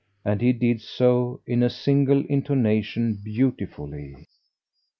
[0.25, 4.15] And he did so, in a single intonation, beautifully.